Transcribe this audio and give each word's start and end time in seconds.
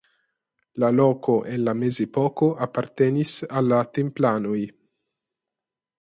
La 0.83 0.87
loko 0.99 1.35
en 1.57 1.61
la 1.67 1.75
Mezepoko 1.83 2.49
apartenis 2.69 3.35
al 3.61 3.73
la 3.75 3.83
Templanoj. 3.99 4.59